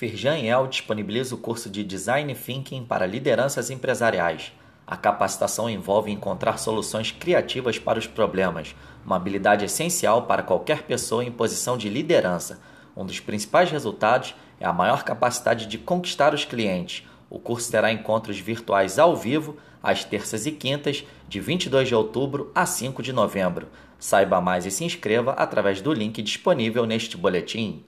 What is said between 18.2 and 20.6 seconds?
virtuais ao vivo, às terças e